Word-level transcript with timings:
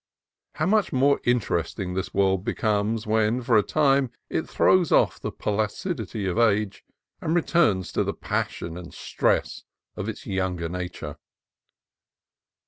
How 0.55 0.65
much 0.65 0.91
more 0.91 1.19
interesting 1.25 1.93
this 1.93 2.11
world 2.11 2.43
becomes 2.43 3.05
when 3.05 3.43
for 3.43 3.55
a 3.55 3.61
time 3.61 4.09
it 4.31 4.49
throws 4.49 4.91
off 4.91 5.19
the 5.19 5.31
placidity 5.31 6.25
of 6.25 6.39
age 6.39 6.83
and 7.21 7.35
returns 7.35 7.91
to 7.91 8.03
the 8.03 8.11
passion 8.15 8.77
and 8.77 8.95
stress 8.95 9.61
of 9.95 10.09
its 10.09 10.25
younger 10.25 10.69
nature 10.69 11.17